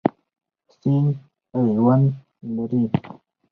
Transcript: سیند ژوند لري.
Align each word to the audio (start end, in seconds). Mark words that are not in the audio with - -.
سیند 0.77 1.09
ژوند 1.75 2.05
لري. 2.55 2.81